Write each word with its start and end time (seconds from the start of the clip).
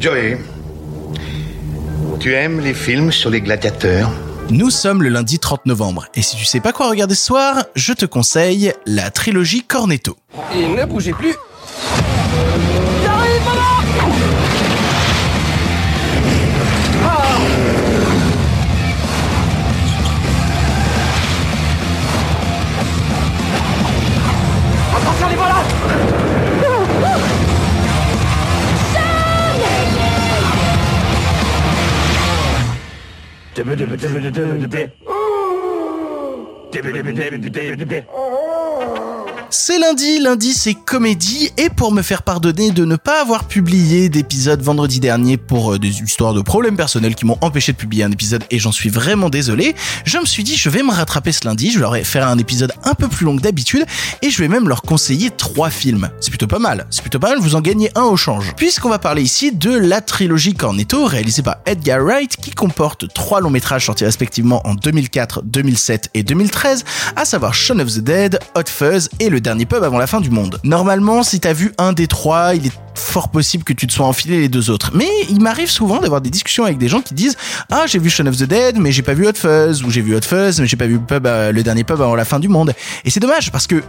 Joey, 0.00 0.38
tu 2.20 2.32
aimes 2.32 2.60
les 2.60 2.74
films 2.74 3.10
sur 3.10 3.30
les 3.30 3.40
gladiateurs? 3.40 4.10
Nous 4.48 4.70
sommes 4.70 5.02
le 5.02 5.08
lundi 5.08 5.40
30 5.40 5.66
novembre, 5.66 6.06
et 6.14 6.22
si 6.22 6.36
tu 6.36 6.44
sais 6.44 6.60
pas 6.60 6.72
quoi 6.72 6.88
regarder 6.88 7.16
ce 7.16 7.24
soir, 7.24 7.64
je 7.74 7.92
te 7.92 8.06
conseille 8.06 8.72
la 8.86 9.10
trilogie 9.10 9.64
Cornetto. 9.64 10.16
Et 10.54 10.68
ne 10.68 10.84
bougez 10.84 11.12
plus 11.12 11.34
dibba 33.76 33.96
dibba 33.96 34.18
dibba 34.20 34.90
dibba 36.70 37.38
dibba 37.38 37.76
dibba 37.76 38.27
C'est 39.50 39.78
lundi, 39.78 40.20
lundi 40.20 40.52
c'est 40.52 40.74
comédie, 40.74 41.50
et 41.56 41.70
pour 41.70 41.90
me 41.90 42.02
faire 42.02 42.22
pardonner 42.22 42.70
de 42.70 42.84
ne 42.84 42.96
pas 42.96 43.22
avoir 43.22 43.44
publié 43.44 44.10
d'épisode 44.10 44.60
vendredi 44.60 45.00
dernier 45.00 45.38
pour 45.38 45.72
euh, 45.72 45.78
des 45.78 46.02
histoires 46.02 46.34
de 46.34 46.42
problèmes 46.42 46.76
personnels 46.76 47.14
qui 47.14 47.24
m'ont 47.24 47.38
empêché 47.40 47.72
de 47.72 47.78
publier 47.78 48.04
un 48.04 48.12
épisode, 48.12 48.44
et 48.50 48.58
j'en 48.58 48.72
suis 48.72 48.90
vraiment 48.90 49.30
désolé, 49.30 49.74
je 50.04 50.18
me 50.18 50.26
suis 50.26 50.44
dit 50.44 50.54
je 50.54 50.68
vais 50.68 50.82
me 50.82 50.92
rattraper 50.92 51.32
ce 51.32 51.46
lundi, 51.46 51.70
je 51.70 51.78
leur 51.78 51.92
vais 51.92 52.04
faire 52.04 52.28
un 52.28 52.36
épisode 52.36 52.74
un 52.84 52.92
peu 52.92 53.08
plus 53.08 53.24
long 53.24 53.36
que 53.36 53.40
d'habitude, 53.40 53.86
et 54.20 54.28
je 54.28 54.38
vais 54.38 54.48
même 54.48 54.68
leur 54.68 54.82
conseiller 54.82 55.30
trois 55.30 55.70
films. 55.70 56.10
C'est 56.20 56.28
plutôt 56.28 56.46
pas 56.46 56.58
mal, 56.58 56.86
c'est 56.90 57.00
plutôt 57.00 57.18
pas 57.18 57.30
mal, 57.30 57.38
vous 57.38 57.54
en 57.54 57.62
gagnez 57.62 57.90
un 57.94 58.02
au 58.02 58.18
change. 58.18 58.52
Puisqu'on 58.54 58.90
va 58.90 58.98
parler 58.98 59.22
ici 59.22 59.50
de 59.50 59.72
la 59.72 60.02
trilogie 60.02 60.52
Cornetto, 60.52 61.06
réalisée 61.06 61.42
par 61.42 61.56
Edgar 61.64 62.04
Wright, 62.04 62.36
qui 62.36 62.50
comporte 62.50 63.10
trois 63.14 63.40
longs 63.40 63.48
métrages 63.48 63.86
sortis 63.86 64.04
respectivement 64.04 64.60
en 64.66 64.74
2004, 64.74 65.42
2007 65.44 66.10
et 66.12 66.22
2013, 66.22 66.84
à 67.16 67.24
savoir 67.24 67.54
Shaun 67.54 67.78
of 67.78 67.94
the 67.94 68.00
Dead, 68.00 68.38
Hot 68.54 68.68
Fuzz 68.68 69.08
et 69.20 69.30
Le 69.30 69.37
Dernier 69.40 69.66
Pub 69.66 69.82
avant 69.82 69.98
la 69.98 70.06
fin 70.06 70.20
du 70.20 70.30
monde. 70.30 70.60
Normalement, 70.64 71.22
si 71.22 71.40
t'as 71.40 71.52
vu 71.52 71.72
un 71.78 71.92
des 71.92 72.06
trois, 72.06 72.54
il 72.54 72.66
est 72.66 72.72
fort 72.94 73.28
possible 73.28 73.64
que 73.64 73.72
tu 73.72 73.86
te 73.86 73.92
sois 73.92 74.06
enfilé 74.06 74.40
les 74.40 74.48
deux 74.48 74.70
autres. 74.70 74.90
Mais 74.94 75.08
il 75.30 75.40
m'arrive 75.40 75.70
souvent 75.70 76.00
d'avoir 76.00 76.20
des 76.20 76.30
discussions 76.30 76.64
avec 76.64 76.78
des 76.78 76.88
gens 76.88 77.00
qui 77.00 77.14
disent 77.14 77.36
Ah, 77.70 77.84
j'ai 77.86 77.98
vu 77.98 78.10
Shaun 78.10 78.26
of 78.26 78.36
the 78.36 78.44
Dead, 78.44 78.78
mais 78.78 78.92
j'ai 78.92 79.02
pas 79.02 79.14
vu 79.14 79.26
Hot 79.26 79.34
Fuzz, 79.34 79.82
ou 79.82 79.90
j'ai 79.90 80.00
vu 80.00 80.16
Hot 80.16 80.22
Fuzz, 80.22 80.60
mais 80.60 80.66
j'ai 80.66 80.76
pas 80.76 80.86
vu 80.86 80.98
pub, 80.98 81.26
euh, 81.26 81.52
Le 81.52 81.62
Dernier 81.62 81.84
Pub 81.84 82.00
avant 82.00 82.16
la 82.16 82.24
fin 82.24 82.38
du 82.38 82.48
monde. 82.48 82.74
Et 83.04 83.10
c'est 83.10 83.20
dommage 83.20 83.52
parce 83.52 83.66
que 83.66 83.82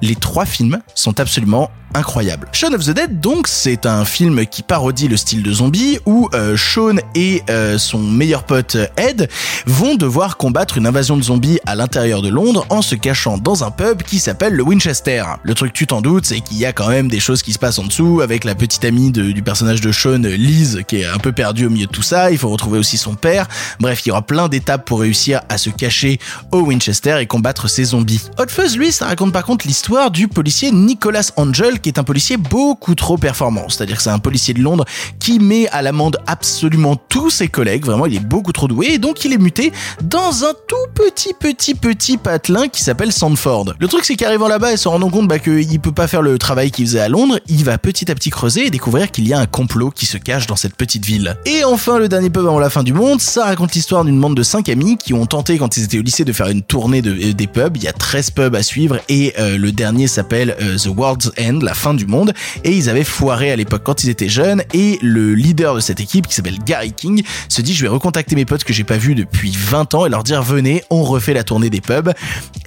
les 0.00 0.16
trois 0.16 0.44
films 0.44 0.80
sont 0.94 1.20
absolument 1.20 1.70
incroyables. 1.94 2.48
Shaun 2.52 2.74
of 2.74 2.84
the 2.84 2.90
Dead, 2.90 3.20
donc, 3.20 3.48
c'est 3.48 3.86
un 3.86 4.04
film 4.04 4.46
qui 4.46 4.62
parodie 4.62 5.08
le 5.08 5.16
style 5.16 5.42
de 5.42 5.52
zombie 5.52 5.98
où 6.06 6.28
euh, 6.34 6.56
Shaun 6.56 6.96
et 7.14 7.42
euh, 7.50 7.78
son 7.78 7.98
meilleur 7.98 8.44
pote 8.44 8.76
Ed 8.96 9.28
vont 9.66 9.94
devoir 9.94 10.36
combattre 10.36 10.78
une 10.78 10.86
invasion 10.86 11.16
de 11.16 11.22
zombies 11.22 11.58
à 11.66 11.74
l'intérieur 11.74 12.22
de 12.22 12.28
Londres 12.28 12.66
en 12.70 12.82
se 12.82 12.94
cachant 12.94 13.38
dans 13.38 13.64
un 13.64 13.70
pub 13.70 14.02
qui 14.02 14.18
s'appelle 14.18 14.54
le 14.54 14.62
Winchester. 14.62 15.24
Le 15.42 15.54
truc, 15.54 15.72
tu 15.72 15.86
t'en 15.86 16.00
doutes, 16.00 16.26
c'est 16.26 16.40
qu'il 16.40 16.58
y 16.58 16.66
a 16.66 16.72
quand 16.72 16.88
même 16.88 17.08
des 17.08 17.20
choses 17.20 17.42
qui 17.42 17.52
se 17.52 17.58
passent 17.58 17.78
en 17.78 17.84
dessous 17.84 18.20
avec 18.22 18.44
la 18.44 18.54
petite 18.54 18.84
amie 18.84 19.10
du 19.10 19.42
personnage 19.42 19.80
de 19.80 19.92
Shaun, 19.92 20.22
Liz, 20.26 20.82
qui 20.86 20.96
est 20.96 21.06
un 21.06 21.18
peu 21.18 21.32
perdue 21.32 21.66
au 21.66 21.70
milieu 21.70 21.86
de 21.86 21.92
tout 21.92 22.02
ça. 22.02 22.30
Il 22.30 22.38
faut 22.38 22.48
retrouver 22.48 22.78
aussi 22.78 22.98
son 22.98 23.14
père. 23.14 23.46
Bref, 23.80 24.02
il 24.04 24.08
y 24.08 24.12
aura 24.12 24.22
plein 24.22 24.48
d'étapes 24.48 24.84
pour 24.84 25.00
réussir 25.00 25.40
à 25.48 25.58
se 25.58 25.70
cacher 25.70 26.18
au 26.50 26.60
Winchester 26.60 27.18
et 27.20 27.26
combattre 27.26 27.68
ces 27.68 27.84
zombies. 27.84 28.22
Hot 28.38 28.48
Fuzz, 28.48 28.76
lui, 28.76 28.92
ça 28.92 29.06
raconte 29.06 29.32
par 29.32 29.44
contre 29.44 29.66
l'histoire 29.66 30.10
du 30.10 30.28
policier 30.28 30.70
Nicholas 30.70 31.32
Angel, 31.36 31.80
qui 31.82 31.88
est 31.88 31.98
un 31.98 32.04
policier 32.04 32.36
beaucoup 32.36 32.94
trop 32.94 33.16
performant. 33.16 33.68
C'est-à-dire 33.68 33.96
que 33.96 34.02
c'est 34.02 34.10
un 34.10 34.18
policier 34.18 34.54
de 34.54 34.60
Londres 34.60 34.84
qui 35.18 35.38
met 35.38 35.68
à 35.68 35.82
l'amende 35.82 36.18
absolument 36.26 36.96
tous 36.96 37.30
ses 37.30 37.48
collègues. 37.48 37.84
Vraiment, 37.84 38.06
il 38.06 38.16
est 38.16 38.20
beaucoup 38.20 38.52
trop 38.52 38.68
doué 38.68 38.92
et 38.92 38.98
donc 38.98 39.24
il 39.24 39.32
est 39.32 39.38
muté 39.38 39.72
dans 40.02 40.44
un 40.44 40.52
tout 40.66 40.76
petit, 40.94 41.34
petit, 41.38 41.74
petit 41.74 42.16
patelin 42.16 42.68
qui 42.68 42.82
s'appelle 42.82 43.12
Sandford. 43.12 43.74
Le 43.78 43.88
truc, 43.88 44.04
c'est 44.04 44.16
qu'arrivant 44.16 44.48
là-bas 44.48 44.72
et 44.72 44.76
se 44.76 44.88
rendant 44.88 45.10
compte 45.10 45.28
bah, 45.28 45.38
qu'il 45.38 45.80
peut 45.80 45.92
pas 45.92 46.06
faire 46.06 46.22
le 46.22 46.38
travail 46.38 46.70
qu'il 46.70 46.86
faisait 46.86 47.00
à 47.00 47.08
Londres, 47.08 47.38
il 47.48 47.64
va 47.64 47.78
petit 47.78 48.10
à 48.10 48.14
petit 48.14 48.30
creuser 48.30 48.66
et 48.66 48.70
découvrir 48.70 49.10
qu'il 49.10 49.26
y 49.26 49.32
a 49.32 49.38
un 49.38 49.46
complot 49.46 49.90
qui 49.90 50.06
se 50.06 50.16
cache 50.16 50.46
dans 50.46 50.56
cette 50.56 50.76
petite 50.76 51.04
ville. 51.04 51.36
Et 51.46 51.64
enfin, 51.64 51.98
le 51.98 52.08
dernier 52.08 52.30
pub 52.30 52.46
avant 52.46 52.58
la 52.58 52.70
fin 52.70 52.82
du 52.82 52.92
monde, 52.92 53.20
ça 53.20 53.44
raconte 53.44 53.74
l'histoire 53.74 54.04
d'une 54.04 54.20
bande 54.20 54.36
de 54.36 54.42
5 54.42 54.68
amis 54.68 54.96
qui 54.96 55.14
ont 55.14 55.26
tenté 55.26 55.58
quand 55.58 55.76
ils 55.76 55.84
étaient 55.84 55.98
au 55.98 56.02
lycée 56.02 56.24
de 56.24 56.32
faire 56.32 56.48
une 56.48 56.62
tournée 56.62 57.02
de, 57.02 57.10
euh, 57.10 57.32
des 57.32 57.46
pubs. 57.46 57.76
Il 57.76 57.82
y 57.82 57.88
a 57.88 57.92
13 57.92 58.30
pubs 58.30 58.54
à 58.54 58.62
suivre 58.62 58.98
et 59.08 59.34
euh, 59.38 59.58
le 59.58 59.72
dernier 59.72 60.06
s'appelle 60.06 60.56
euh, 60.60 60.76
The 60.76 60.88
World's 60.96 61.32
End, 61.38 61.60
fin 61.74 61.94
du 61.94 62.06
monde. 62.06 62.32
Et 62.64 62.72
ils 62.72 62.88
avaient 62.88 63.04
foiré 63.04 63.50
à 63.50 63.56
l'époque 63.56 63.82
quand 63.84 64.04
ils 64.04 64.10
étaient 64.10 64.28
jeunes 64.28 64.62
et 64.74 64.98
le 65.02 65.34
leader 65.34 65.74
de 65.74 65.80
cette 65.80 66.00
équipe 66.00 66.26
qui 66.26 66.34
s'appelle 66.34 66.58
Gary 66.64 66.92
King 66.92 67.22
se 67.48 67.62
dit 67.62 67.74
je 67.74 67.82
vais 67.82 67.88
recontacter 67.88 68.34
mes 68.34 68.44
potes 68.44 68.64
que 68.64 68.72
j'ai 68.72 68.84
pas 68.84 68.96
vus 68.96 69.14
depuis 69.14 69.56
20 69.56 69.94
ans 69.94 70.06
et 70.06 70.08
leur 70.08 70.22
dire 70.22 70.42
venez, 70.42 70.82
on 70.90 71.02
refait 71.02 71.34
la 71.34 71.44
tournée 71.44 71.70
des 71.70 71.80
pubs. 71.80 72.12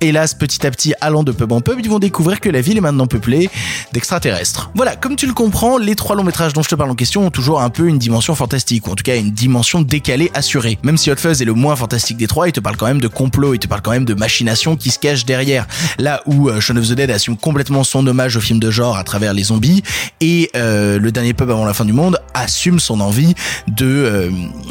Hélas, 0.02 0.34
petit 0.34 0.66
à 0.66 0.72
petit, 0.72 0.94
allant 1.02 1.24
de 1.24 1.32
pub 1.32 1.52
en 1.52 1.62
pub, 1.62 1.80
ils 1.80 1.90
vont 1.90 2.00
découvrir 2.00 2.40
que 2.40 2.50
la 2.50 2.62
ville 2.62 2.78
est 2.78 2.82
maintenant 2.82 3.08
peuplée 3.08 3.50
d'extraterrestres. 3.94 4.72
Voilà, 4.76 4.96
comme 4.96 5.16
tu 5.16 5.28
le 5.28 5.34
comprends, 5.34 5.78
les 5.78 5.96
trois 5.96 6.16
longs 6.16 6.24
métrages 6.24 6.54
dont 6.54 6.64
je 6.64 6.70
te 6.70 6.76
parle 6.76 6.92
en 6.92 6.96
question 6.96 7.26
ont 7.26 7.32
toujours 7.32 7.62
un 7.62 7.70
peu 7.70 7.88
une 7.88 7.98
dimension 7.98 8.36
fantastique, 8.36 8.88
ou 8.88 8.92
en 8.92 8.96
tout 8.96 9.04
cas 9.04 9.16
une 9.16 9.32
dimension 9.32 9.82
décalée 9.82 10.32
assurée. 10.34 10.78
Même 10.84 10.98
si 10.98 11.12
Hot 11.12 11.18
Fuzz 11.18 11.42
est 11.42 11.46
le 11.46 11.54
moins 11.54 11.76
fantastique 11.76 12.18
des 12.18 12.28
trois, 12.28 12.48
il 12.48 12.52
te 12.52 12.60
parle 12.60 12.78
quand 12.78 12.88
même 12.88 13.02
de 13.02 13.08
complot, 13.08 13.54
il 13.54 13.60
te 13.60 13.68
parle 13.68 13.82
quand 13.82 13.92
même 13.92 14.06
de 14.06 14.14
machination 14.14 14.76
qui 14.76 14.92
se 14.92 15.00
cache 15.00 15.26
derrière. 15.26 15.68
Là 15.98 16.22
où 16.26 16.50
euh, 16.50 16.60
Shaun 16.60 16.78
of 16.78 16.88
the 16.88 16.94
Dead 16.94 17.12
assume 17.12 17.38
complètement 17.38 17.84
son 17.84 18.06
hommage 18.08 18.36
au 18.38 18.42
film 18.42 18.60
de 18.60 18.72
genre 18.72 18.95
à 18.98 19.04
travers 19.04 19.34
les 19.34 19.44
zombies, 19.44 19.84
et 20.22 20.50
euh, 20.56 21.00
le 21.00 21.12
dernier 21.12 21.34
pub 21.34 21.50
avant 21.50 21.66
la 21.66 21.74
fin 21.74 21.86
du 21.86 21.94
monde 21.94 22.20
assume 22.34 22.80
son 22.80 23.00
envie 23.00 23.34
de 23.68 23.86
euh, 23.86 24.30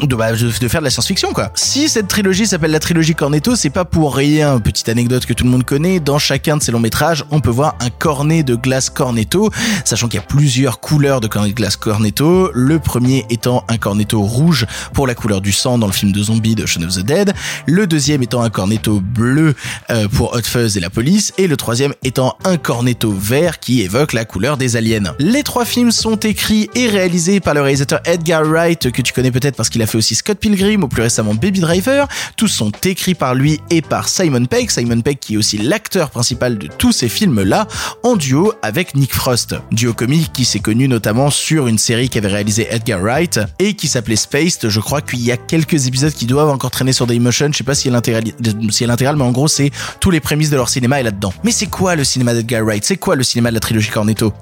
bah, 0.09 0.31
de, 0.33 0.59
de 0.59 0.67
faire 0.67 0.81
de 0.81 0.85
la 0.85 0.89
science-fiction 0.89 1.33
quoi. 1.33 1.51
Si 1.55 1.89
cette 1.89 2.07
trilogie 2.07 2.47
s'appelle 2.47 2.71
la 2.71 2.79
trilogie 2.79 3.15
Cornetto, 3.15 3.55
c'est 3.55 3.69
pas 3.69 3.85
pour 3.85 4.15
rien. 4.15 4.59
Petite 4.59 4.89
anecdote 4.89 5.25
que 5.25 5.33
tout 5.33 5.43
le 5.43 5.49
monde 5.49 5.63
connaît, 5.63 5.99
dans 5.99 6.19
chacun 6.19 6.57
de 6.57 6.63
ces 6.63 6.71
longs 6.71 6.79
métrages, 6.79 7.25
on 7.31 7.39
peut 7.39 7.49
voir 7.49 7.75
un 7.79 7.89
cornet 7.89 8.43
de 8.43 8.55
glace 8.55 8.89
Cornetto, 8.89 9.51
sachant 9.83 10.07
qu'il 10.07 10.19
y 10.19 10.23
a 10.23 10.25
plusieurs 10.25 10.79
couleurs 10.79 11.21
de 11.21 11.27
cornet 11.27 11.49
de 11.49 11.55
glace 11.55 11.75
Cornetto. 11.75 12.51
Le 12.53 12.79
premier 12.79 13.25
étant 13.29 13.63
un 13.67 13.77
Cornetto 13.77 14.21
rouge 14.21 14.65
pour 14.93 15.07
la 15.07 15.15
couleur 15.15 15.41
du 15.41 15.51
sang 15.51 15.77
dans 15.77 15.87
le 15.87 15.93
film 15.93 16.11
de 16.11 16.21
zombies 16.21 16.55
de 16.55 16.65
Shaun 16.65 16.83
of 16.83 16.95
the 16.95 17.01
Dead, 17.05 17.33
le 17.65 17.87
deuxième 17.87 18.23
étant 18.23 18.41
un 18.41 18.49
Cornetto 18.49 18.99
bleu 19.01 19.55
euh, 19.89 20.07
pour 20.07 20.33
Hot 20.33 20.43
Fuzz 20.43 20.77
et 20.77 20.79
la 20.79 20.89
police, 20.89 21.33
et 21.37 21.47
le 21.47 21.57
troisième 21.57 21.93
étant 22.03 22.37
un 22.43 22.57
Cornetto 22.57 23.11
vert 23.11 23.59
qui 23.59 23.81
évoque 23.81 24.13
la 24.15 24.25
couleur 24.25 24.57
des 24.57 24.77
aliens. 24.77 25.13
Les 25.19 25.43
trois 25.43 25.65
films 25.65 25.91
sont 25.91 26.15
écrits 26.15 26.69
et 26.73 26.87
réalisés 26.87 27.41
par 27.41 27.53
le 27.53 27.61
réalisateur 27.61 27.99
Edgar 28.05 28.43
Wright, 28.43 28.89
que 28.91 29.01
tu 29.01 29.11
connais 29.11 29.29
peut-être 29.29 29.55
parce 29.55 29.69
qu'il 29.69 29.81
a 29.81 29.87
fait 29.87 29.97
aussi 29.97 30.15
Scott 30.15 30.39
Pilgrim 30.39 30.83
ou 30.83 30.87
plus 30.87 31.01
récemment 31.01 31.35
Baby 31.35 31.59
Driver. 31.59 32.07
Tous 32.37 32.47
sont 32.47 32.71
écrits 32.85 33.13
par 33.13 33.35
lui 33.35 33.59
et 33.69 33.81
par 33.81 34.07
Simon 34.07 34.45
Pegg. 34.45 34.71
Simon 34.71 35.01
Pegg 35.01 35.19
qui 35.19 35.33
est 35.33 35.37
aussi 35.37 35.57
l'acteur 35.57 36.09
principal 36.09 36.57
de 36.57 36.67
tous 36.67 36.93
ces 36.93 37.09
films-là, 37.09 37.67
en 38.03 38.15
duo 38.15 38.53
avec 38.61 38.95
Nick 38.95 39.13
Frost. 39.13 39.55
Duo 39.71 39.93
comique 39.93 40.31
qui 40.31 40.45
s'est 40.45 40.59
connu 40.59 40.87
notamment 40.87 41.29
sur 41.29 41.67
une 41.67 41.77
série 41.77 42.09
qu'avait 42.09 42.29
réalisé 42.29 42.67
Edgar 42.69 43.01
Wright 43.01 43.41
et 43.59 43.73
qui 43.73 43.89
s'appelait 43.89 44.15
Spaced. 44.15 44.69
Je 44.69 44.79
crois 44.79 45.01
qu'il 45.01 45.19
y 45.19 45.31
a 45.31 45.37
quelques 45.37 45.87
épisodes 45.87 46.13
qui 46.13 46.25
doivent 46.25 46.49
encore 46.49 46.71
traîner 46.71 46.93
sur 46.93 47.05
Dailymotion. 47.05 47.49
Je 47.51 47.57
sais 47.57 47.63
pas 47.65 47.75
si 47.75 47.89
l'intégrale, 47.89 48.23
si 48.69 48.85
est 48.85 48.87
l'intégrale, 48.87 49.17
mais 49.17 49.25
en 49.25 49.31
gros 49.31 49.49
c'est 49.49 49.71
tous 49.99 50.11
les 50.11 50.21
prémices 50.21 50.49
de 50.49 50.55
leur 50.55 50.69
cinéma 50.69 51.01
est 51.01 51.03
là-dedans. 51.03 51.33
Mais 51.43 51.51
c'est 51.51 51.67
quoi 51.67 51.97
le 51.97 52.05
cinéma 52.05 52.33
d'Edgar 52.33 52.63
Wright? 52.63 52.85
C'est 52.85 52.97
quoi 52.97 53.17
le 53.17 53.23
cinéma 53.23 53.49
de 53.49 53.55
la 53.55 53.59
trilogie 53.59 53.89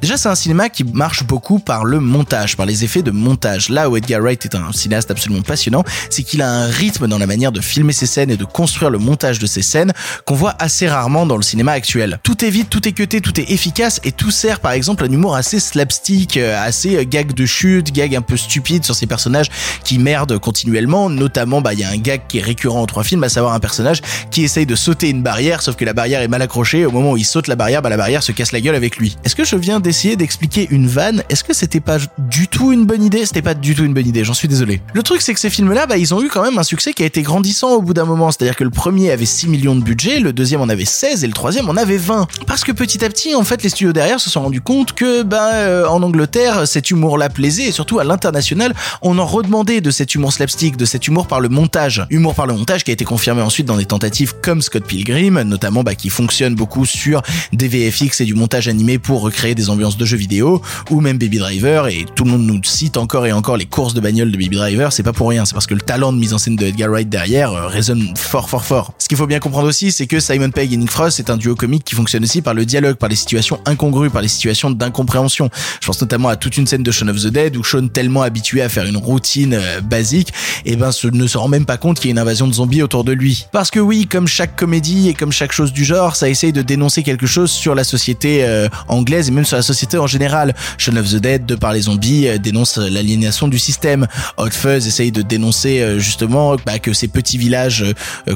Déjà 0.01 0.18
c'est 0.18 0.29
un 0.29 0.35
cinéma 0.35 0.69
qui 0.69 0.84
marche 0.84 1.24
beaucoup 1.24 1.59
par 1.59 1.85
le 1.85 2.00
montage, 2.00 2.57
par 2.57 2.66
les 2.66 2.84
effets 2.84 3.01
de 3.01 3.12
montage. 3.12 3.69
Là 3.69 3.90
où 3.90 3.97
Edgar 3.97 4.22
Wright 4.22 4.46
est 4.46 4.56
un 4.56 4.72
cinéaste 4.72 5.12
absolument 5.12 5.41
passionnant, 5.41 5.84
c'est 6.09 6.24
qu'il 6.24 6.41
a 6.41 6.50
un 6.50 6.68
rythme 6.68 7.07
dans 7.07 7.18
la 7.18 7.28
manière 7.28 7.51
de 7.51 7.62
filmer 7.62 7.94
ses 7.94 8.06
scènes 8.06 8.31
et 8.31 8.38
de 8.38 8.46
construire 8.46 8.90
le 8.90 8.97
montage 8.97 9.40
de 9.40 9.46
ses 9.46 9.62
scènes 9.62 9.94
qu'on 10.25 10.35
voit 10.35 10.56
assez 10.59 10.88
rarement 10.88 11.25
dans 11.25 11.38
le 11.38 11.44
cinéma 11.44 11.72
actuel. 11.72 12.19
Tout 12.23 12.44
est 12.46 12.50
vite, 12.50 12.69
tout 12.69 12.88
est 12.88 12.91
cuté, 12.91 13.22
tout 13.22 13.40
est 13.40 13.52
efficace 13.52 14.00
et 14.03 14.12
tout 14.12 14.31
sert 14.31 14.59
par 14.59 14.72
exemple 14.72 15.03
à 15.03 15.07
un 15.07 15.12
humour 15.12 15.35
assez 15.35 15.59
slapstick, 15.59 16.38
euh, 16.38 16.57
assez 16.62 16.97
euh, 16.97 17.03
gag 17.06 17.34
de 17.34 17.46
chute, 17.46 17.91
gag 17.91 18.16
un 18.16 18.22
peu 18.22 18.38
stupide 18.38 18.84
sur 18.84 18.96
ces 18.96 19.07
personnages 19.07 19.49
qui 19.84 19.99
merdent 19.99 20.37
continuellement. 20.40 21.09
Notamment, 21.09 21.61
bah 21.61 21.73
il 21.73 21.79
y 21.79 21.84
a 21.84 21.90
un 21.90 21.97
gag 21.97 22.22
qui 22.28 22.40
est 22.40 22.41
récurrent 22.41 22.82
en 22.82 22.85
trois 22.85 23.03
films, 23.03 23.23
à 23.23 23.29
savoir 23.29 23.53
un 23.53 23.59
personnage 23.59 24.02
qui 24.32 24.43
essaye 24.43 24.66
de 24.66 24.76
sauter 24.76 25.09
une 25.09 25.22
barrière, 25.22 25.61
sauf 25.61 25.76
que 25.76 25.85
la 25.85 25.93
barrière 25.93 26.22
est 26.22 26.28
mal 26.28 26.41
accrochée. 26.41 26.85
Au 26.85 26.91
moment 26.91 27.11
où 27.11 27.17
il 27.17 27.26
saute 27.26 27.47
la 27.47 27.55
barrière, 27.55 27.82
bah 27.82 27.90
la 27.90 27.97
barrière 27.97 28.23
se 28.23 28.32
casse 28.32 28.52
la 28.52 28.61
gueule 28.61 28.76
avec 28.76 28.97
lui. 28.97 29.17
Est-ce 29.23 29.35
que 29.35 29.43
viens 29.55 29.79
d'essayer 29.79 30.16
d'expliquer 30.16 30.67
une 30.72 30.88
vanne 30.88 31.23
Est-ce 31.29 31.44
que 31.44 31.53
c'était 31.53 31.79
pas 31.79 31.97
du 32.17 32.47
tout 32.47 32.72
une 32.72 32.85
bonne 32.85 33.03
idée? 33.03 33.26
C'était 33.26 33.41
pas 33.41 33.53
du 33.53 33.76
tout 33.76 33.84
une 33.84 33.94
bonne 33.94 34.08
idée. 34.08 34.23
J'en 34.23 34.34
suis 34.34 34.47
désolé. 34.47 34.82
Le 34.94 35.03
truc 35.03 35.22
c'est 35.22 35.34
que 35.34 35.40
ces 35.40 35.50
films-là, 35.50 35.85
bah 35.85 35.97
ils 35.97 36.14
ont 36.14 36.22
eu 36.22 36.29
quand 36.29 36.44
même 36.44 36.58
un 36.58 36.64
succès 36.64 36.94
qui 36.94 37.03
a 37.03 37.05
été 37.05 37.22
grandissant 37.22 37.72
au 37.72 37.82
bout 37.82 37.94
d'un 37.94 38.05
moment. 38.05 38.32
C'est-à-dire 38.32 38.55
que 38.55 38.64
le 38.64 38.70
premier 38.70 39.11
avait 39.11 39.26
6 39.26 39.47
millions 39.47 39.76
de 39.76 39.82
budget, 39.82 40.20
le 40.20 40.34
deuxième 40.34 40.61
en 40.61 40.70
avait 40.70 40.85
16 40.85 41.23
et 41.23 41.28
le 41.28 41.34
troisième 41.34 41.70
en 41.70 41.78
avait 41.78 41.97
20. 41.97 42.28
Parce 42.47 42.64
que 42.64 42.72
petit 42.72 43.03
à 43.03 43.09
petit, 43.09 43.35
en 43.35 43.44
fait, 43.44 43.64
les 43.64 43.70
studios 43.70 43.94
derrière 43.94 44.20
se 44.20 44.29
sont 44.29 44.41
rendus 44.41 44.61
compte 44.61 44.94
que, 44.94 45.23
bah, 45.23 45.53
euh, 45.53 45.85
en 45.88 46.02
Angleterre, 46.03 46.67
cet 46.67 46.91
humour-là 46.91 47.29
plaisait 47.29 47.66
et 47.66 47.72
surtout 47.72 47.99
à 47.99 48.03
l'international, 48.03 48.73
on 49.02 49.17
en 49.20 49.26
redemandait 49.26 49.82
de 49.82 49.91
cet 49.91 50.16
humour 50.16 50.34
slapstick, 50.34 50.78
de 50.78 50.85
cet 50.85 51.08
humour 51.08 51.28
par 51.28 51.40
le 51.40 51.49
montage. 51.49 52.06
Humour 52.09 52.35
par 52.35 52.47
le 52.47 52.53
montage 52.53 52.84
qui 52.84 52.91
a 52.91 52.94
été 52.94 53.06
confirmé 53.06 53.41
ensuite 53.41 53.66
dans 53.66 53.78
des 53.78 53.85
tentatives 53.85 54.34
comme 54.41 54.61
Scott 54.61 54.84
Pilgrim, 54.85 55.41
notamment 55.41 55.84
bah, 55.84 55.96
qui 55.96 56.09
fonctionne 56.09 56.56
beaucoup 56.56 56.85
sur 56.85 57.22
des 57.52 57.67
VFX 57.67 58.22
et 58.22 58.26
du 58.26 58.34
montage 58.34 58.67
animé 58.67 58.97
pour 58.97 59.29
recréer 59.34 59.56
des 59.56 59.72
ambiances 59.72 59.97
de 59.97 60.06
jeux 60.06 60.18
vidéo, 60.18 60.62
ou 60.91 61.02
même 61.02 61.18
Baby 61.18 61.40
Driver, 61.40 61.88
et 61.88 62.06
tout 62.16 62.24
le 62.24 62.32
monde 62.32 62.44
nous 62.44 62.64
cite 62.64 62.97
encore 62.97 63.26
et 63.26 63.32
encore 63.32 63.58
les 63.58 63.66
courses 63.66 63.96
de 63.96 64.00
bagnole 64.00 64.32
de 64.32 64.38
Baby 64.38 64.58
Driver, 64.58 64.94
c'est 64.94 65.02
pas 65.02 65.12
pour 65.12 65.28
rien, 65.30 65.44
c'est 65.46 65.53
parce 65.53 65.66
que 65.66 65.74
le 65.74 65.82
talent 65.82 66.14
de 66.14 66.20
mise 66.20 66.34
en 66.34 66.38
scène 66.38 66.56
de 66.56 66.66
Edgar 66.68 66.90
Wright 66.90 67.09
derrière 67.09 67.52
euh, 67.52 67.68
résonne 67.68 68.14
fort 68.16 68.47
fort 68.47 68.64
fort. 68.64 68.94
Ce 69.00 69.08
qu'il 69.08 69.18
faut 69.18 69.26
bien 69.26 69.40
comprendre 69.40 69.68
aussi, 69.68 69.91
c'est 69.91 70.06
que 70.06 70.20
Simon 70.20 70.52
Pegg 70.52 70.72
et 70.72 70.78
Nick 70.78 70.91
Frost 70.91 71.18
c'est 71.18 71.32
un 71.32 71.38
duo 71.38 71.56
comique 71.56 71.84
qui 71.84 71.96
fonctionne 71.96 72.24
aussi 72.24 72.41
par 72.41 72.53
le 72.53 72.66
dialogue, 72.66 72.97
par 72.97 73.09
les 73.09 73.16
situations 73.16 73.59
incongrues, 73.66 74.12
par 74.12 74.22
les 74.22 74.28
situations 74.28 74.70
d'incompréhension. 74.70 75.50
Je 75.82 75.88
pense 75.88 76.00
notamment 76.00 76.30
à 76.30 76.35
toute 76.35 76.58
une 76.58 76.68
scène 76.68 76.84
de 76.84 76.91
Shaun 76.91 77.09
of 77.09 77.20
the 77.20 77.28
Dead 77.28 77.58
où 77.58 77.64
Shaun 77.64 77.88
tellement 77.88 78.22
habitué 78.22 78.62
à 78.62 78.70
faire 78.70 78.85
une 78.85 78.97
routine 78.97 79.56
euh, 79.56 79.82
basique, 79.82 80.30
et 80.66 80.74
eh 80.74 80.76
ben 80.76 80.91
ne 81.12 81.28
se 81.28 81.38
rend 81.38 81.47
même 81.47 81.66
pas 81.66 81.78
compte 81.78 82.00
qu'il 82.00 82.09
y 82.09 82.12
a 82.12 82.14
une 82.14 82.20
invasion 82.20 82.47
de 82.47 82.53
zombies 82.53 82.84
autour 82.84 83.03
de 83.03 83.12
lui. 83.12 83.47
Parce 83.52 83.72
que 83.72 83.80
oui, 83.80 84.08
comme 84.08 84.28
chaque 84.28 84.56
comédie 84.56 85.09
et 85.09 85.14
comme 85.14 85.32
chaque 85.32 85.52
chose 85.52 85.74
du 85.74 85.84
genre, 85.84 86.16
ça 86.16 86.30
essaye 86.30 86.53
de 86.53 86.62
dénoncer 86.62 87.03
quelque 87.03 87.26
chose 87.26 87.52
sur 87.52 87.74
la 87.74 87.84
société 87.84 88.46
euh, 88.46 88.68
anglaise 88.88 89.22
et 89.28 89.31
même 89.31 89.46
sur 89.46 89.58
la 89.58 89.64
société 89.64 89.97
en 89.97 90.08
général. 90.08 90.55
Shaun 90.78 90.97
of 90.97 91.09
the 91.09 91.16
Dead, 91.16 91.46
de 91.46 91.55
par 91.55 91.73
les 91.73 91.81
zombies, 91.81 92.28
euh, 92.28 92.37
dénonce 92.37 92.78
l'aliénation 92.78 93.47
du 93.47 93.59
système. 93.59 94.08
Hot 94.37 94.52
Fuzz 94.52 94.87
essaye 94.87 95.11
de 95.11 95.22
dénoncer 95.22 95.99
justement 95.99 96.55
bah, 96.66 96.79
que 96.79 96.93
ces 96.93 97.08
petits 97.08 97.37
villages 97.37 97.85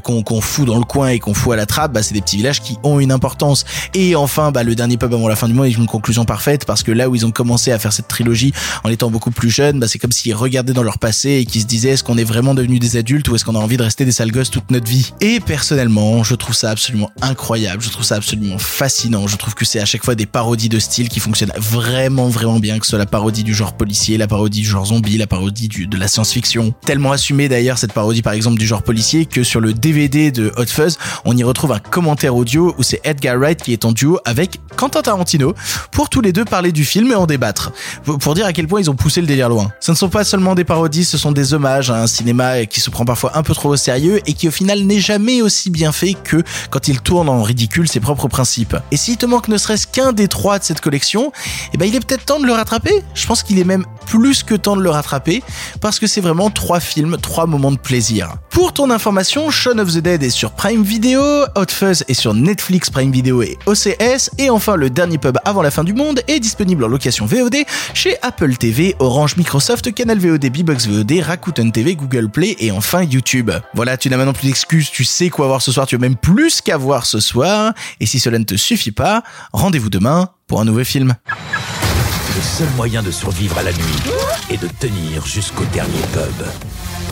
qu'on 0.04 0.42
fout 0.42 0.66
dans 0.66 0.78
le 0.78 0.84
coin 0.84 1.10
et 1.10 1.20
qu'on 1.20 1.34
fout 1.34 1.54
à 1.54 1.56
la 1.56 1.66
trappe, 1.66 1.94
bah, 1.94 2.04
c'est 2.04 2.14
des 2.14 2.22
petits 2.22 2.38
villages 2.38 2.62
qui 2.62 2.78
ont 2.84 3.00
une 3.00 3.12
importance. 3.12 3.66
Et 3.94 4.16
enfin, 4.16 4.52
bah, 4.52 4.64
le 4.64 4.76
dernier 4.76 4.98
pub 4.98 5.14
avant 5.14 5.28
la 5.28 5.36
fin 5.36 5.48
du 5.48 5.54
monde 5.54 5.68
est 5.68 5.72
une 5.72 5.88
conclusion 5.88 6.26
parfaite 6.26 6.66
parce 6.66 6.84
que 6.84 6.92
là 6.92 7.10
où 7.10 7.16
ils 7.16 7.26
ont 7.26 7.32
commencé 7.32 7.72
à 7.72 7.80
faire 7.80 7.94
cette 7.94 8.08
trilogie 8.08 8.54
en 8.84 8.90
étant 8.90 9.10
beaucoup 9.10 9.32
plus 9.32 9.50
jeunes, 9.50 9.80
bah, 9.80 9.88
c'est 9.88 10.00
comme 10.00 10.12
s'ils 10.12 10.36
regardaient 10.36 10.74
dans 10.74 10.84
leur 10.84 11.00
passé 11.00 11.32
et 11.32 11.46
qu'ils 11.46 11.62
se 11.62 11.68
disaient 11.68 11.90
est-ce 11.90 12.04
qu'on 12.04 12.18
est 12.18 12.24
vraiment 12.24 12.54
devenu 12.54 12.80
des 12.80 12.98
adultes 12.98 13.28
ou 13.30 13.36
est-ce 13.36 13.46
qu'on 13.46 13.56
a 13.56 13.60
envie 13.60 13.78
de 13.78 13.84
rester 13.84 14.06
des 14.06 14.12
sales 14.12 14.32
gosses 14.32 14.52
toute 14.52 14.72
notre 14.72 14.88
vie? 14.88 15.14
Et 15.22 15.40
personnellement, 15.40 16.24
je 16.24 16.36
trouve 16.36 16.56
ça 16.56 16.70
absolument 16.70 17.12
incroyable, 17.22 17.82
je 17.82 17.90
trouve 17.90 18.06
ça 18.06 18.16
absolument 18.16 18.58
fascinant, 18.58 19.28
je 19.28 19.36
trouve 19.38 19.56
que 19.56 19.66
c'est 19.66 19.80
à 19.80 19.86
chaque 19.86 20.04
fois 20.04 20.16
des 20.16 20.26
parodies 20.26 20.70
de 20.70 20.77
style 20.80 21.10
qui 21.10 21.20
fonctionnent 21.20 21.54
vraiment 21.58 22.28
vraiment 22.28 22.60
bien, 22.60 22.80
que 22.80 22.86
ce 22.86 22.92
soit 22.92 23.00
la 23.00 23.06
parodie 23.06 23.44
du 23.44 23.54
genre 23.54 23.74
policier, 23.74 24.18
la 24.18 24.28
parodie 24.28 24.62
du 24.62 24.68
genre 24.68 24.86
zombie, 24.86 25.18
la 25.18 25.28
parodie 25.28 25.68
de 25.68 25.98
la 25.98 26.08
science-fiction. 26.08 26.74
Tellement 26.86 27.12
assumé 27.12 27.50
d'ailleurs 27.50 27.78
cette 27.78 27.94
parodie 27.94 28.22
par 28.22 28.34
exemple 28.34 28.58
du 28.58 28.68
genre 28.68 28.84
policier 28.84 29.26
que 29.26 29.44
sur 29.44 29.60
le 29.60 29.74
DVD 29.74 30.32
de 30.32 30.52
Hot 30.58 30.66
Fuzz, 30.68 30.98
on 31.26 31.36
y 31.36 31.44
retrouve 31.44 31.72
un 31.72 31.80
commentaire 31.80 32.36
audio 32.36 32.76
où 32.78 32.84
c'est 32.84 33.02
Edgar 33.04 33.38
Wright 33.38 33.62
qui 33.62 33.74
est 33.74 33.86
en 33.86 33.92
duo 33.92 34.20
avec 34.26 34.60
Quentin 34.76 35.02
Tarantino 35.02 35.54
pour 35.92 36.10
tous 36.10 36.22
les 36.22 36.34
deux 36.34 36.46
parler 36.46 36.72
du 36.72 36.86
film 36.86 37.12
et 37.12 37.16
en 37.16 37.26
débattre. 37.26 37.72
Pour 38.04 38.36
dire 38.36 38.46
à 38.46 38.54
quel 38.54 38.68
point 38.68 38.80
ils 38.80 38.90
ont 38.90 38.96
poussé 38.96 39.22
le 39.22 39.28
délire 39.28 39.50
loin. 39.50 39.72
Ce 39.80 39.92
ne 39.92 39.96
sont 39.96 40.10
pas 40.10 40.24
seulement 40.24 40.56
des 40.56 40.64
parodies, 40.64 41.06
ce 41.06 41.18
sont 41.18 41.32
des 41.32 41.54
hommages 41.54 41.90
à 41.90 42.02
un 42.02 42.08
cinéma 42.08 42.66
qui 42.66 42.80
se 42.80 42.90
prend 42.90 43.06
parfois 43.06 43.38
un 43.38 43.44
peu 43.44 43.54
trop 43.54 43.70
au 43.70 43.78
sérieux 43.78 44.22
et 44.26 44.34
qui 44.34 44.48
au 44.48 44.52
final 44.52 44.82
n'est 44.84 45.00
jamais 45.00 45.42
aussi 45.42 45.70
bien 45.70 45.92
fait 45.92 46.14
que 46.14 46.44
quand 46.70 46.88
il 46.88 47.02
tourne 47.02 47.30
en 47.30 47.44
ridicule 47.44 47.88
ses 47.88 48.00
propres 48.00 48.28
principes. 48.28 48.76
Et 48.92 48.98
s'il 48.98 49.18
te 49.18 49.26
manque 49.26 49.48
ne 49.48 49.58
serait-ce 49.58 49.88
qu'un 49.88 50.14
des 50.14 50.28
trois 50.28 50.60
cette 50.68 50.82
collection, 50.82 51.32
eh 51.74 51.78
ben 51.78 51.86
il 51.86 51.96
est 51.96 52.06
peut-être 52.06 52.26
temps 52.26 52.40
de 52.40 52.46
le 52.46 52.54
rattraper. 52.54 53.04
Je 53.14 53.26
pense 53.26 53.44
qu'il 53.44 53.60
est 53.60 53.64
même 53.64 53.86
plus 54.06 54.44
que 54.44 54.56
temps 54.56 54.76
de 54.76 54.82
le 54.82 54.90
rattraper 54.90 55.44
parce 55.82 56.00
que 56.00 56.08
c'est 56.08 56.22
vraiment 56.22 56.50
trois 56.50 56.80
films, 56.80 57.18
trois 57.22 57.46
moments 57.46 57.72
de 57.72 57.78
plaisir. 57.78 58.36
Pour 58.50 58.74
ton 58.74 58.90
information, 58.90 59.50
Shaun 59.50 59.80
of 59.80 59.94
the 59.94 60.00
Dead 60.00 60.24
est 60.24 60.30
sur 60.30 60.52
Prime 60.52 60.84
Video, 60.84 61.22
Hot 61.56 61.70
Fuzz 61.70 62.04
est 62.08 62.14
sur 62.14 62.34
Netflix, 62.34 62.90
Prime 62.90 63.12
Video 63.12 63.42
et 63.42 63.58
OCS, 63.66 64.32
et 64.38 64.50
enfin 64.50 64.76
le 64.76 64.90
dernier 64.90 65.18
pub 65.18 65.38
avant 65.46 65.62
la 65.62 65.72
fin 65.72 65.84
du 65.84 65.94
monde 65.94 66.22
est 66.28 66.40
disponible 66.40 66.84
en 66.84 66.88
location 66.88 67.26
VOD 67.26 67.58
chez 67.94 68.16
Apple 68.22 68.56
TV, 68.58 68.96
Orange 69.00 69.38
Microsoft, 69.38 69.94
Canal 69.94 70.20
VOD, 70.20 70.50
Bbox 70.50 70.88
VOD, 70.88 71.22
Rakuten 71.22 71.72
TV, 71.72 71.96
Google 71.96 72.30
Play 72.30 72.56
et 72.60 72.72
enfin 72.72 73.04
YouTube. 73.04 73.52
Voilà, 73.74 73.98
tu 73.98 74.10
n'as 74.10 74.18
maintenant 74.18 74.34
plus 74.34 74.48
d'excuses, 74.48 74.90
tu 74.90 75.04
sais 75.04 75.30
quoi 75.30 75.48
voir 75.48 75.62
ce 75.62 75.72
soir, 75.72 75.88
tu 75.88 75.96
as 75.96 76.00
même 76.00 76.16
plus 76.16 76.62
qu'à 76.62 76.78
voir 76.78 77.06
ce 77.06 77.20
soir, 77.20 77.74
et 78.00 78.06
si 78.06 78.20
cela 78.20 78.40
ne 78.40 78.44
te 78.44 78.56
suffit 78.56 78.92
pas, 78.92 79.24
rendez-vous 79.54 79.90
demain 79.90 80.30
pour 80.48 80.62
un 80.62 80.66
nouveau 80.66 80.86
film. 80.86 81.14
Le 81.28 82.42
seul 82.42 82.70
moyen 82.78 83.04
de 83.04 83.12
survivre 83.12 83.58
à 83.58 83.64
la 83.64 83.74
nuit 83.74 84.04
est 84.50 84.62
de 84.62 84.70
tenir 84.80 85.26
jusqu'au 85.26 85.66
dernier 85.66 86.00
pub. 86.14 86.48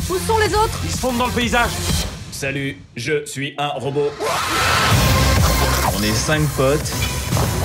Où 0.09 0.17
sont 0.25 0.37
les 0.37 0.55
autres? 0.55 0.79
Ils 0.85 0.91
se 0.91 0.97
fondent 0.97 1.17
dans 1.17 1.27
le 1.27 1.33
paysage. 1.33 1.71
Salut, 2.31 2.77
je 2.95 3.25
suis 3.25 3.53
un 3.57 3.67
robot. 3.67 4.09
On 5.97 6.01
est 6.01 6.13
cinq 6.13 6.47
potes, 6.55 6.93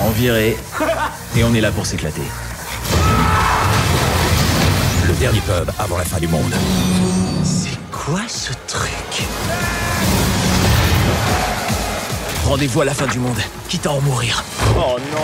en 0.00 0.10
virée, 0.10 0.56
et 1.36 1.44
on 1.44 1.54
est 1.54 1.60
là 1.60 1.70
pour 1.70 1.86
s'éclater. 1.86 2.22
Le 5.06 5.14
dernier 5.14 5.40
pub 5.40 5.70
avant 5.78 5.98
la 5.98 6.04
fin 6.04 6.18
du 6.18 6.26
monde. 6.26 6.52
C'est 7.44 7.78
quoi 7.92 8.22
ce 8.26 8.52
truc? 8.66 9.22
Rendez-vous 12.50 12.80
à 12.80 12.84
la 12.84 12.94
fin 12.94 13.06
du 13.06 13.20
monde, 13.20 13.38
quitte 13.68 13.86
à 13.86 13.92
en 13.92 14.00
mourir. 14.00 14.42
Oh 14.76 14.96
non. 14.98 15.22